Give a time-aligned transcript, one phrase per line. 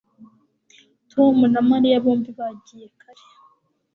[1.11, 3.23] Tom na Mariya bombi bagiye kare